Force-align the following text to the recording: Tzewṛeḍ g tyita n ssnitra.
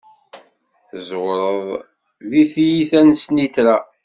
Tzewṛeḍ 0.91 1.65
g 2.29 2.31
tyita 2.51 2.99
n 3.01 3.09
ssnitra. 3.17 3.77